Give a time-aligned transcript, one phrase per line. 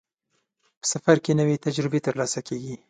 [0.79, 2.73] په سفر کې نوې تجربې ترلاسه کېږي.